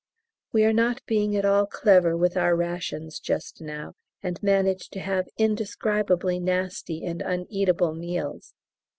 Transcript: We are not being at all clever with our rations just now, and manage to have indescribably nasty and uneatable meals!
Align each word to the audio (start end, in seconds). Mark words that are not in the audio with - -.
We 0.51 0.63
are 0.65 0.73
not 0.73 1.05
being 1.05 1.35
at 1.35 1.45
all 1.45 1.67
clever 1.67 2.17
with 2.17 2.35
our 2.35 2.55
rations 2.55 3.19
just 3.19 3.61
now, 3.61 3.93
and 4.23 4.41
manage 4.41 4.89
to 4.89 4.99
have 4.99 5.27
indescribably 5.37 6.39
nasty 6.39 7.05
and 7.05 7.21
uneatable 7.21 7.93
meals! 7.95 8.55